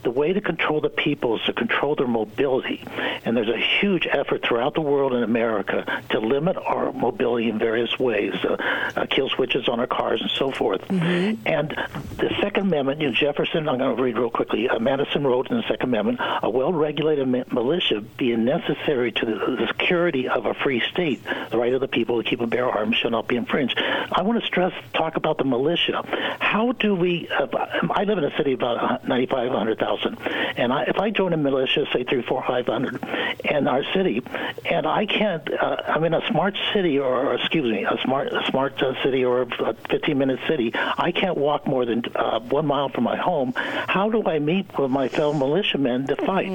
[0.03, 2.85] the way to control the people is to control their mobility.
[3.25, 7.59] And there's a huge effort throughout the world in America to limit our mobility in
[7.59, 8.57] various ways, uh,
[8.97, 10.83] uh, kill switches on our cars and so forth.
[10.91, 11.71] And
[12.17, 14.69] the Second Amendment, you know, Jefferson, I'm going to read real quickly.
[14.69, 19.35] Uh, Madison wrote in the Second Amendment, a well-regulated mi- militia being necessary to the,
[19.35, 22.69] the security of a free state, the right of the people to keep and bear
[22.69, 23.79] arms shall not be infringed.
[23.79, 26.03] I want to stress, talk about the militia.
[26.41, 27.29] How do we?
[27.29, 27.47] Uh,
[27.91, 30.19] I live in a city of about 95, 100,000,
[30.57, 33.03] and I, if I join a militia, say three, four, five hundred,
[33.45, 34.23] in our city,
[34.65, 38.33] and I can't, uh, I'm in a smart city, or, or excuse me, a smart,
[38.33, 40.73] a smart uh, city, or a 15-minute city.
[40.75, 43.53] I can't walk more than uh, one mile from my home.
[43.57, 46.47] How do I meet with my fellow militiamen to fight?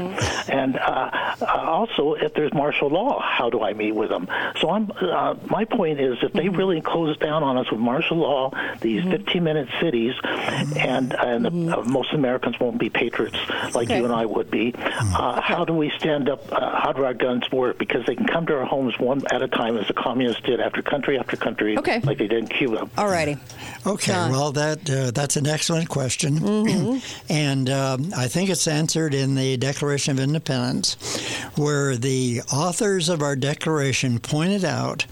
[0.50, 4.28] And uh, uh, also, if there's martial law, how do I meet with them?
[4.60, 6.56] So Don, uh, my point is if they Mm-hmm.
[6.58, 11.84] really close down on us with martial law, these 15-minute cities, and and the, uh,
[11.84, 13.78] most Americans won't be patriots like Mm-hmm.
[13.80, 13.98] Okay.
[14.00, 14.74] you and I would be.
[14.78, 16.42] Uh, how do we stand up?
[16.52, 17.78] Uh, how do our guns work?
[17.78, 20.60] Because they can come to our homes one at a time, as the communists did
[20.60, 22.00] after country after country, Okay.
[22.02, 22.88] like they did in Cuba.
[22.98, 23.38] All righty.
[23.86, 24.32] Okay, John.
[24.32, 29.58] well, that uh, that's an excellent question, and um, I think it's answered in the
[29.58, 30.96] Declaration of Independence,
[31.56, 35.06] where the authors of our Declaration pointed out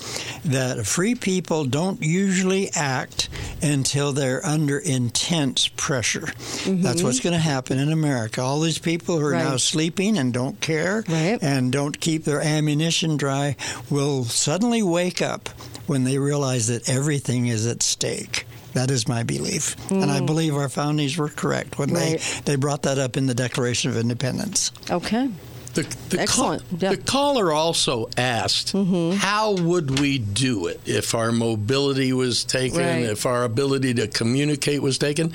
[0.45, 3.27] that free people don't usually act
[3.61, 6.27] until they're under intense pressure.
[6.65, 8.41] That's what's going to happen in America.
[8.41, 11.39] All these people who are now sleeping and don't care Right.
[11.41, 13.55] and don't keep their ammunition dry
[13.89, 15.49] will suddenly wake up
[15.87, 18.45] when they realize that everything is at stake.
[18.77, 19.75] That is my belief.
[19.91, 21.95] And I believe our foundings were correct when Mm.
[21.95, 22.19] Right.
[22.45, 24.71] they, they brought that up in the Declaration of Independence.
[24.91, 25.29] Okay.
[25.73, 26.63] The, the, Excellent.
[26.79, 26.91] Yeah.
[26.91, 33.03] the caller also asked, how would we do it if our mobility was taken, Right.
[33.03, 35.33] if our ability to communicate was taken?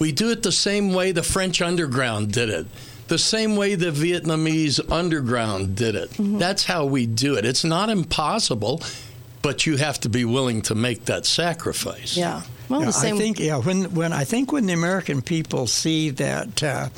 [0.00, 2.66] We do it the same way the French underground did it,
[3.08, 6.10] the same way the Vietnamese underground did it.
[6.18, 7.44] That's how we do it.
[7.44, 8.82] It's not impossible,
[9.42, 12.16] but you have to be willing to make that sacrifice.
[12.16, 12.42] Yeah.
[12.70, 13.16] Well, Yeah, the same.
[13.16, 16.88] I think yeah when when I think when the American people see that uh,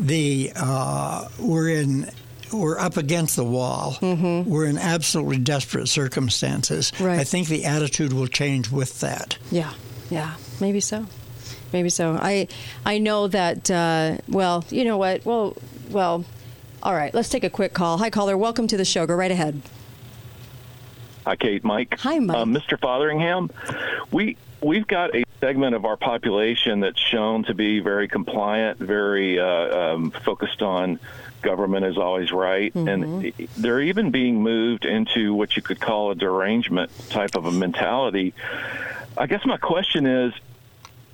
[0.00, 2.10] the uh, we're in
[2.52, 6.90] we're up against the wall, we're in absolutely desperate circumstances.
[6.92, 7.04] Mm-hmm.
[7.04, 7.20] Right.
[7.20, 9.38] I think the attitude will change with that.
[9.50, 9.72] Yeah,
[10.10, 11.06] yeah, maybe so,
[11.72, 12.18] maybe so.
[12.20, 12.48] I
[12.84, 13.70] I know that.
[13.70, 15.24] Uh, well, you know what?
[15.24, 15.56] Well,
[15.90, 16.24] well.
[16.82, 17.98] All right, let's take a quick call.
[17.98, 18.36] Hi, caller.
[18.36, 19.06] Welcome to the show.
[19.06, 19.60] Go right ahead.
[21.24, 21.98] Hi, Kate, Mike.
[21.98, 22.36] Hi, Mike.
[22.36, 22.78] Uh, Mr.
[22.78, 23.50] Fotheringham,
[24.12, 24.36] we
[24.66, 29.94] we've got a segment of our population that's shown to be very compliant, very uh,
[29.94, 30.98] um, focused on
[31.42, 36.14] government is always right, and they're even being moved into what you could call a
[36.16, 38.34] derangement type of a mentality.
[39.16, 40.34] I guess my question is,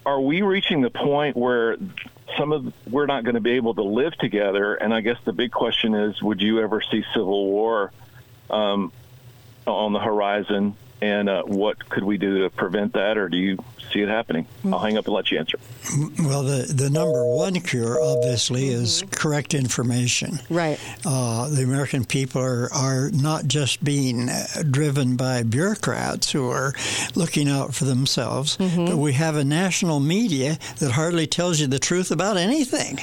[0.07, 1.77] are we reaching the point where
[2.38, 4.75] some of we're not going to be able to live together?
[4.75, 7.93] And I guess the big question is, would you ever see civil war?
[8.51, 8.93] Um,
[9.67, 13.59] on the horizon, and uh, what could we do to prevent that, or do you
[13.93, 14.47] see it happening?
[14.65, 15.59] I'll hang up and let you answer.
[16.21, 20.38] Well, the, the number one cure, obviously, is correct information.
[20.49, 20.79] Right.
[21.05, 26.73] Uh, the American people are, are not just being uh, driven by bureaucrats who are
[27.17, 31.81] looking out for themselves, but we have a national media that hardly tells you the
[31.81, 33.01] truth about anything.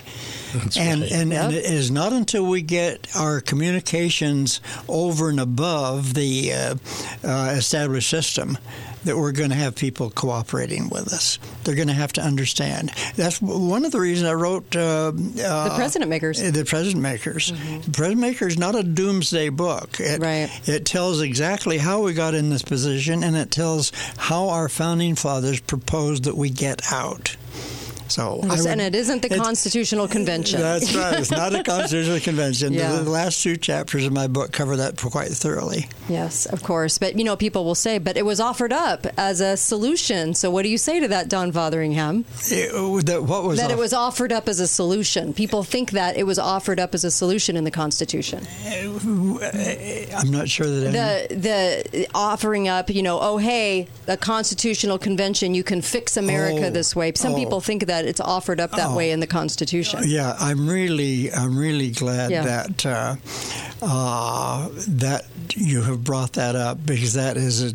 [0.53, 1.11] And, right.
[1.11, 6.75] and, and it is not until we get our communications over and above the uh,
[7.23, 8.57] uh, established system
[9.05, 11.39] that we're going to have people cooperating with us.
[11.63, 12.91] They're going to have to understand.
[13.15, 16.39] That's one of the reasons I wrote uh, The President Makers.
[16.51, 17.51] the President Makers.
[17.51, 19.99] The President Makers is not a doomsday book.
[19.99, 20.49] It, Right.
[20.67, 25.15] it tells exactly how we got in this position, and it tells how our founding
[25.15, 27.37] fathers proposed that we get out.
[28.09, 30.59] So, I Yes, would- and it isn't the it's- Constitutional Convention.
[30.59, 31.19] That's right.
[31.19, 32.73] It's not a constitutional convention.
[32.73, 32.91] Yeah.
[32.97, 35.87] The, the last two chapters of my book cover that quite thoroughly.
[36.09, 36.97] Yes, of course.
[36.97, 40.49] But you know, people will say, "But it was offered up as a solution." So,
[40.51, 42.25] what do you say to that, Don Fotheringham?
[42.49, 45.33] It- uh, that- what was that it was offered up as a solution.
[45.33, 48.45] People think that it was offered up as a solution in the Constitution.
[48.65, 54.17] Uh, I'm not sure that any, The the offering up, you know, oh hey, a
[54.17, 57.11] constitutional convention, you can fix America Oh, this way.
[57.15, 57.37] Some oh.
[57.37, 58.95] people think that it's offered up that Oh.
[58.95, 60.01] way in the Constitution.
[60.05, 62.43] Yeah, I'm really, I'm really glad Yeah.
[62.43, 63.15] that uh,
[63.81, 67.73] uh, that you have brought that up because that is a,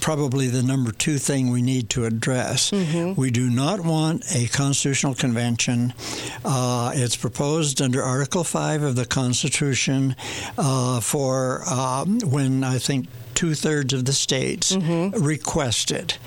[0.00, 2.70] probably the number two thing we need to address.
[2.70, 3.20] Mm-hmm.
[3.20, 5.94] We do not want a constitutional convention.
[6.44, 10.14] Uh, it's proposed under Article Five of the Constitution
[10.56, 15.22] uh, for um, when I think two thirds of the states Mm-hmm.
[15.22, 16.18] request it.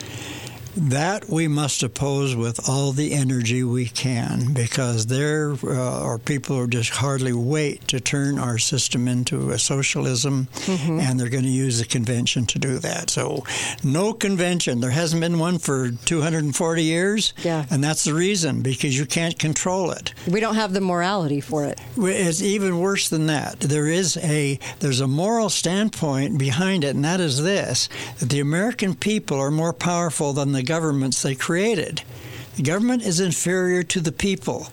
[0.77, 6.55] That we must oppose with all the energy we can because there uh, are people
[6.55, 10.99] who just hardly wait to turn our system into a socialism, Mm-hmm.
[10.99, 13.09] and they're going to use the convention to do that.
[13.09, 13.43] So,
[13.83, 14.79] no convention.
[14.79, 17.65] There hasn't been one for 240 years, Yeah.
[17.69, 20.13] and that's the reason because you can't control it.
[20.27, 21.79] We don't have the morality for it.
[21.97, 23.59] It's even worse than that.
[23.59, 28.39] There is a there's a moral standpoint behind it, and that is this: that the
[28.39, 32.03] American people are more powerful than the governments they created.
[32.57, 34.67] The government is inferior to the people.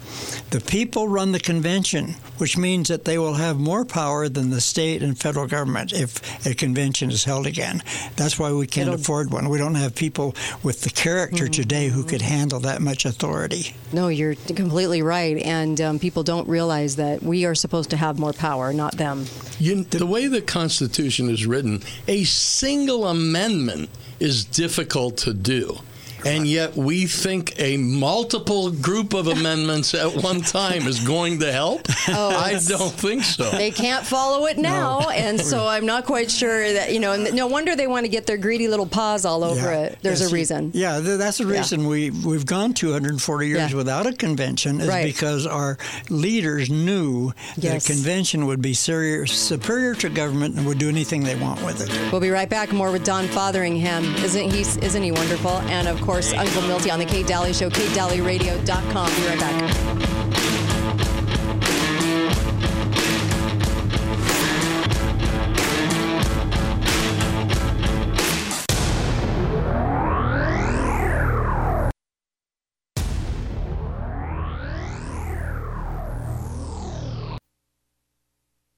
[0.51, 4.61] The people run the convention, which means that they will have more power than the
[4.61, 7.83] state and federal government if a convention is held again.
[8.17, 9.49] That's why we can't It'll- afford one.
[9.49, 11.53] We don't have people with the character Mm-hmm.
[11.53, 13.75] today who could handle that much authority.
[13.93, 15.37] No, you're completely right.
[15.39, 19.27] And um, people don't realize that we are supposed to have more power, not them.
[19.61, 23.89] You, the way the Constitution is written, a single amendment
[24.19, 25.79] is difficult to do.
[26.25, 31.53] And yet, we think a multiple group of amendments at one time is going to
[31.53, 31.83] help?
[32.09, 33.51] Oh, I don't think so.
[33.51, 37.13] They can't follow it now, and so I'm not quite sure that you know.
[37.13, 39.81] And no wonder they want to get their greedy little paws all over Yeah.
[39.81, 39.99] it.
[40.03, 40.71] There's Yes, a reason.
[40.75, 41.59] Yeah, that's the Yeah.
[41.59, 43.77] reason we we've gone 240 years Yeah.
[43.77, 45.05] without a convention is Right.
[45.05, 45.79] because our
[46.09, 47.85] leaders knew Yes.
[47.87, 51.65] that a convention would be serious, superior to government and would do anything they want
[51.65, 51.91] with it.
[52.13, 52.73] We'll be right back.
[52.73, 54.15] More with Don Fotheringham.
[54.25, 54.61] Isn't he?
[54.61, 55.53] Isn't he wonderful?
[55.69, 57.69] And of course, Uncle Milty on the Kate Dalley Show.
[57.69, 59.11] KateDalleyRadio.com.
[59.15, 59.75] Be right back.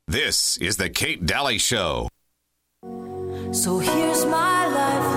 [0.08, 2.08] This is the Kate Dalley Show.
[3.52, 5.09] So here's my lifelong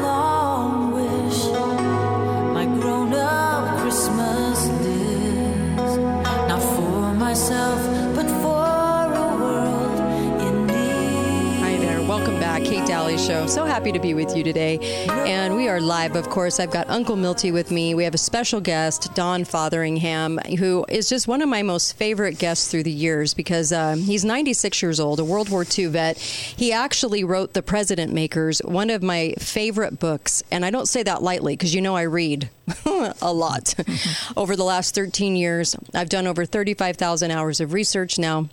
[12.74, 13.46] Kate Dalley Show.
[13.46, 14.80] So happy to be with you today.
[15.08, 16.60] And we are live, of course.
[16.60, 17.94] I've got Uncle Milty with me.
[17.94, 22.40] We have a special guest, Don Fotheringham, who is just one of my most favorite
[22.40, 26.18] guests through the years because um, he's 96 years old, a World War II vet.
[26.18, 30.42] He actually wrote The President Makers, one of my favorite books.
[30.50, 32.50] And I don't say that lightly because you know I read
[33.22, 33.76] a lot.
[34.36, 38.50] over the last 13 years, I've done over 35,000 hours of research now.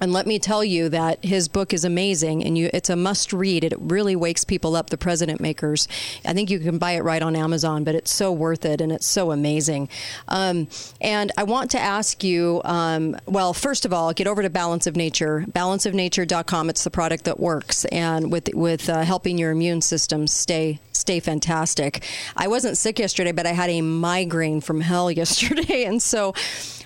[0.00, 3.32] And let me tell you that his book is amazing, and you, it's a must
[3.32, 3.62] read.
[3.62, 4.90] It really wakes people up.
[4.90, 5.86] The President Makers.
[6.24, 8.90] I think you can buy it right on Amazon, but it's so worth it, and
[8.90, 9.88] it's so amazing.
[10.26, 10.66] Um,
[11.00, 12.60] and I want to ask you.
[12.64, 16.70] Um, well, first of all, get over to Balance of Nature, balanceofnature.com.
[16.70, 21.20] It's the product that works, and with with uh, helping your immune system stay stay
[21.20, 22.02] fantastic.
[22.34, 26.34] I wasn't sick yesterday, but I had a migraine from hell yesterday, and so.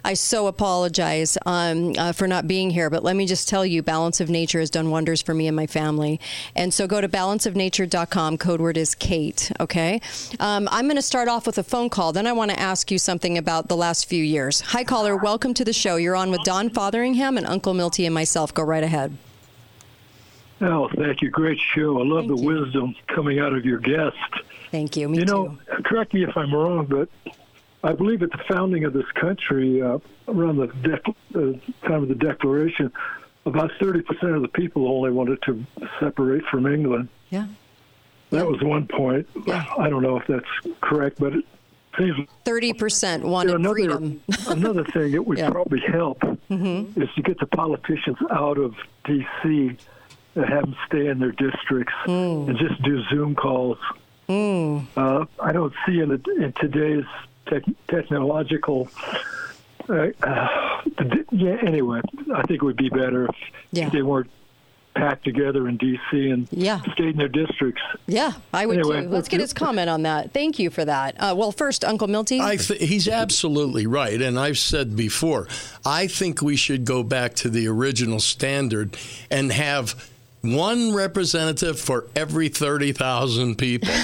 [0.04, 3.82] I so apologize um, uh, for not being here, but let me just tell you,
[3.82, 6.20] Balance of Nature has done wonders for me and my family.
[6.54, 8.38] And so go to balanceofnature.com.
[8.38, 9.50] Code word is Kate.
[9.58, 10.00] Okay.
[10.38, 12.12] Um, I'm going to start off with a phone call.
[12.12, 14.60] Then I want to ask you something about the last few years.
[14.60, 15.16] Hi, caller.
[15.16, 15.96] Welcome to the show.
[15.96, 18.54] You're on with Don Fotheringham and Uncle Milty and myself.
[18.54, 19.18] Go right ahead.
[20.60, 21.30] Oh, thank you.
[21.30, 22.00] Great show.
[22.00, 22.46] I love Thank the you.
[22.60, 24.16] wisdom coming out of your guest.
[24.70, 25.08] Thank you.
[25.08, 25.32] Me you too.
[25.32, 27.08] know, correct me if I'm wrong, but
[27.84, 32.08] I believe at the founding of this country, uh, around the dec- uh, time of
[32.08, 32.92] the Declaration,
[33.46, 35.64] about 30% of the people only wanted to
[36.00, 37.08] separate from England.
[37.30, 37.46] Yeah.
[38.30, 39.26] That was one point.
[39.46, 39.64] Yeah.
[39.78, 41.44] I don't know if that's correct, but it
[41.96, 44.20] seems 30% wanted another freedom.
[44.48, 45.50] another thing that would Yeah.
[45.50, 46.18] probably help
[46.50, 47.00] Mm-hmm.
[47.02, 49.76] is to get the politicians out of D.C.
[50.38, 52.48] and have them stay in their districts Hmm.
[52.48, 53.78] and just do Zoom calls.
[54.28, 57.04] Uh, I don't see in, the, in today's
[57.46, 58.88] tech, technological.
[59.88, 60.82] Uh, uh,
[61.32, 61.56] yeah.
[61.62, 62.00] Anyway,
[62.34, 63.34] I think it would be better if
[63.72, 63.88] Yeah.
[63.88, 64.28] they weren't
[64.94, 66.28] packed together in D.C.
[66.28, 66.80] and Yeah.
[66.92, 67.80] stayed in their districts.
[68.06, 69.08] Yeah, I would Anyway, too.
[69.08, 70.32] Let's get his comment on that.
[70.34, 71.14] Thank you for that.
[71.18, 72.40] Uh, well, first, Uncle Milty.
[72.40, 74.20] I th- he's absolutely right.
[74.20, 75.46] And I've said before,
[75.86, 78.96] I think we should go back to the original standard
[79.30, 80.10] and have
[80.42, 83.92] one representative for every 30,000 people.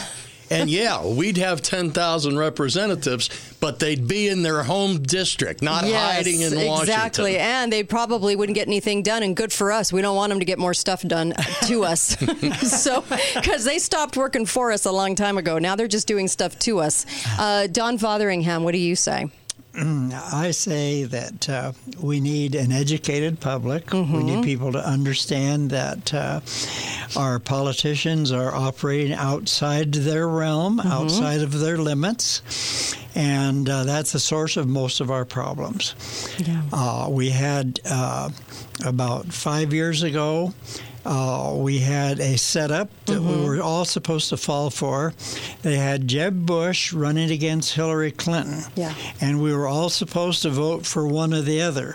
[0.51, 6.17] And yeah, we'd have 10,000 representatives, but they'd be in their home district, not Yes,
[6.17, 6.81] hiding in Washington.
[6.83, 7.39] Exactly.
[7.39, 9.23] And they probably wouldn't get anything done.
[9.23, 9.93] And good for us.
[9.93, 11.33] We don't want them to get more stuff done
[11.67, 12.17] to us.
[12.61, 15.59] so, because they stopped working for us a long time ago.
[15.59, 17.07] Now they're just doing stuff to us.
[17.39, 19.31] Uh, Don Fotheringham, what do you say?
[19.77, 23.93] I say that uh, we need an educated public.
[23.93, 24.27] We Mm-hmm.
[24.27, 26.41] need people to understand that uh,
[27.19, 30.89] our politicians are operating outside their realm, Mm-hmm.
[30.93, 35.95] outside of their limits, and uh, that's the source of most of our problems.
[36.73, 38.31] Uh, we had uh,
[38.85, 40.55] about five years ago.
[41.05, 43.45] Uh, we had a setup that we Mm-hmm.
[43.45, 45.13] were all supposed to fall for.
[45.63, 48.63] They had Jeb Bush running against Hillary Clinton.
[48.75, 48.95] Yeah.
[49.21, 51.95] And we were all supposed to vote for one or the other.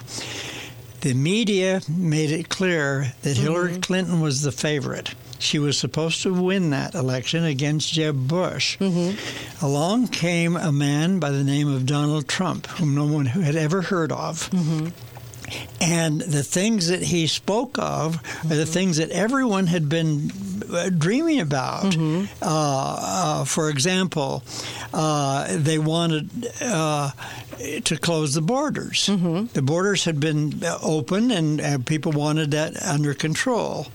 [1.01, 5.13] The media made it clear that Hillary Clinton was the favorite.
[5.39, 8.77] She was supposed to win that election against Jeb Bush.
[9.61, 13.81] Along came a man by the name of Donald Trump, whom no one had ever
[13.81, 14.49] heard of.
[15.81, 18.71] And the things that he spoke of are the mm-hmm.
[18.71, 20.31] things that everyone had been
[20.97, 21.95] dreaming about.
[21.95, 24.43] Uh, uh, for example,
[24.93, 26.29] uh, they wanted
[26.61, 27.11] uh,
[27.83, 29.05] to close the borders.
[29.53, 33.87] The borders had been uh, open, and uh, people wanted that under control.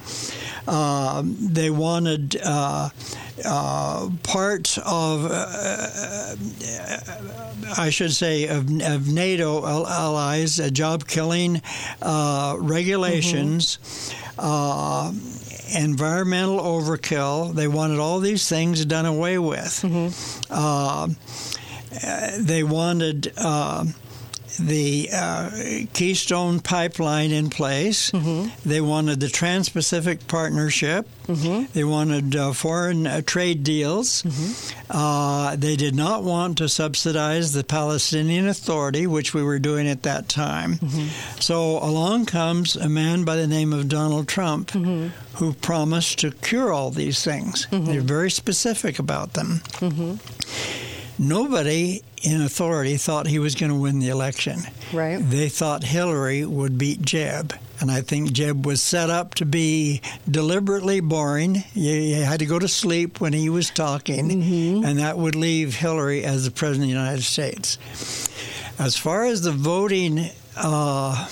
[0.67, 2.89] Um, they wanted uh,
[3.45, 6.35] uh, parts of, uh,
[7.77, 11.61] I should say, of, of NATO allies, uh, job killing
[12.01, 13.79] uh, regulations.
[14.39, 15.13] Uh,
[15.75, 17.55] environmental overkill.
[17.55, 19.85] They wanted all these things done away with.
[20.51, 21.09] Uh,
[22.39, 23.85] they wanted uh,
[24.59, 25.51] the uh,
[25.93, 28.11] Keystone Pipeline in place.
[28.65, 31.09] They wanted the Trans Pacific Partnership.
[31.27, 34.23] They wanted uh, foreign uh, trade deals.
[34.91, 40.03] Uh, they did not want to subsidize the Palestinian Authority, which we were doing at
[40.03, 40.79] that time.
[41.41, 46.73] So along comes a man by the name of Donald Trump who promised to cure
[46.73, 47.67] all these things.
[47.71, 49.63] They're very specific about them
[51.19, 54.61] nobody in authority thought he was going to win the election.
[54.93, 55.19] Right.
[55.19, 57.55] They thought Hillary would beat Jeb.
[57.81, 60.01] And I think Jeb was set up to be
[60.31, 61.65] deliberately boring.
[61.75, 64.31] You, had to go to sleep when he was talking,
[64.85, 67.79] and that would leave Hillary as the President of the United States.
[68.79, 71.29] As far as the voting uh,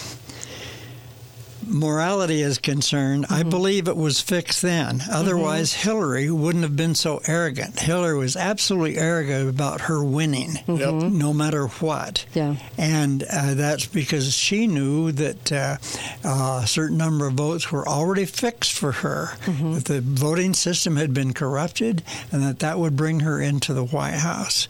[1.67, 5.03] morality is concerned, I believe it was fixed then.
[5.11, 7.79] Otherwise, Hillary wouldn't have been so arrogant.
[7.79, 12.25] Hillary was absolutely arrogant about her winning, no matter what.
[12.35, 12.57] Yeah.
[12.77, 15.77] And uh, that's because she knew that uh,
[16.25, 20.97] uh, a certain number of votes were already fixed for her, that the voting system
[20.97, 24.69] had been corrupted, and that that would bring her into the White House.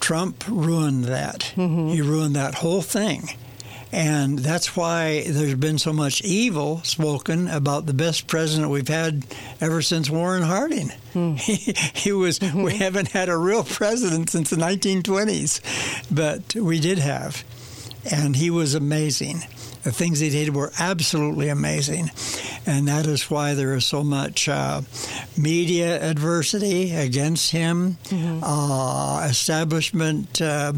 [0.00, 1.42] Trump ruined that.
[1.54, 3.28] He ruined that whole thing.
[3.90, 9.24] And that's why there's been so much evil spoken about the best president we've had
[9.60, 10.90] ever since Warren Harding.
[11.12, 11.34] Hmm.
[11.48, 12.62] He, he was, hmm.
[12.62, 15.60] we haven't had a real president since the 1920s,
[16.14, 17.44] but we did have.
[18.10, 19.42] And he was amazing.
[19.82, 22.10] The things he did were absolutely amazing.
[22.66, 24.82] And that is why there is so much uh,
[25.36, 27.96] media adversity against him,
[28.42, 30.74] uh, establishment uh,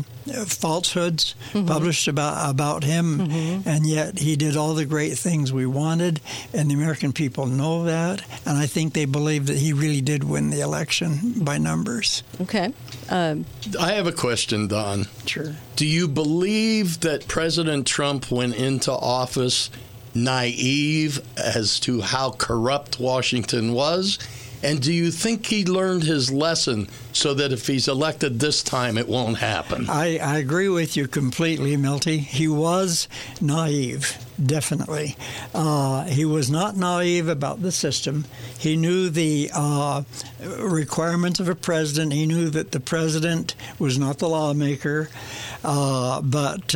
[0.46, 3.20] falsehoods published about, about him.
[3.64, 6.20] And yet he did all the great things we wanted.
[6.52, 8.22] And the American people know that.
[8.46, 12.22] And I think they believe that he really did win the election by numbers.
[12.40, 12.72] Okay.
[13.08, 13.46] Um,
[13.78, 15.06] I have a question, Don.
[15.26, 15.54] Sure.
[15.76, 19.70] Do you believe that President Trump went into office
[20.14, 24.18] naive as to how corrupt Washington was?
[24.62, 28.98] And do you think he learned his lesson so that if he's elected this time,
[28.98, 29.88] it won't happen?
[29.88, 32.18] I, I agree with you completely, Milty.
[32.18, 33.08] He was
[33.40, 35.16] naive, definitely.
[35.54, 38.26] Uh, he was not naive about the system.
[38.58, 40.02] He knew the uh,
[40.58, 42.12] requirements of a president.
[42.12, 45.08] He knew that the president was not the lawmaker,
[45.64, 46.74] uh, but.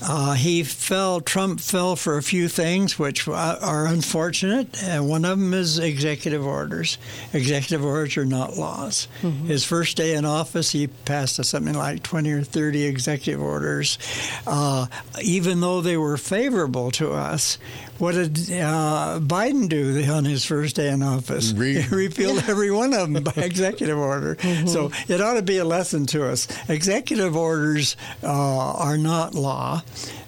[0.00, 1.20] Uh, he fell.
[1.20, 6.46] Trump fell for a few things which are unfortunate, and one of them is executive
[6.46, 6.98] orders.
[7.32, 9.08] Executive orders are not laws.
[9.46, 13.98] His first day in office, he passed something like 20 or 30 executive orders,
[14.46, 14.86] uh,
[15.22, 17.58] even though they were favorable to us.
[17.98, 21.52] What did uh, Biden do on his first day in office?
[21.52, 24.36] Re- he repealed every one of them by executive order.
[24.66, 26.46] So it ought to be a lesson to us.
[26.68, 29.82] Executive orders uh, are not law.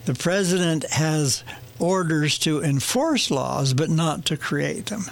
[0.05, 1.43] The president has
[1.79, 5.05] orders to enforce laws, but not to create them.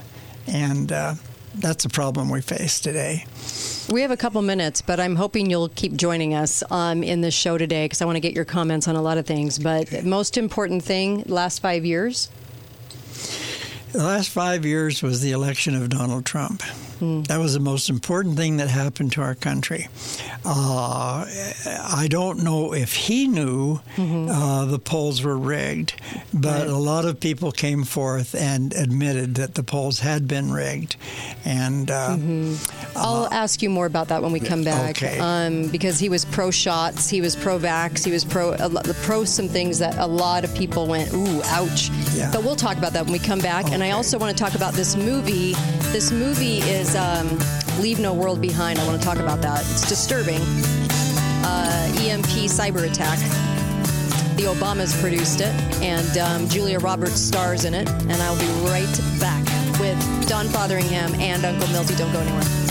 [0.45, 1.16] And uh,
[1.55, 3.26] that's a problem we face today.
[3.91, 7.34] we have a couple minutes, but I'm hoping you'll keep joining us um, in this
[7.34, 9.57] show today because I want to get your comments on a lot of things.
[9.60, 12.30] But most important thing, last five years.
[13.91, 16.61] The last five years was the election of Donald Trump.
[17.00, 19.88] That was the most important thing that happened to our country.
[20.45, 26.00] Uh, I don't know if he knew uh, the polls were rigged,
[26.34, 30.95] but a lot of people came forth and admitted that the polls had been rigged.
[31.45, 32.18] And uh,
[32.95, 35.02] I'll ask you more about that when we come back.
[35.02, 35.20] okay.
[35.20, 38.56] Um, because he was pro shots, he was pro vax, he was pro
[39.04, 41.89] pro some things that a lot of people went ooh ouch.
[42.14, 42.32] Yeah.
[42.32, 43.72] But we'll talk about that when we come back.
[43.72, 45.54] And I also want to talk about this movie.
[45.91, 48.79] This movie is um, Leave No World Behind.
[48.79, 49.61] I want to talk about that.
[49.61, 50.41] It's disturbing.
[51.43, 53.19] Uh, EMP cyber attack.
[54.35, 57.89] The Obamas produced it, and um, Julia Roberts stars in it.
[57.89, 59.43] And I'll be right back
[59.79, 61.95] with Don Fotheringham and Uncle Milty.
[61.95, 62.68] Don't go anywhere.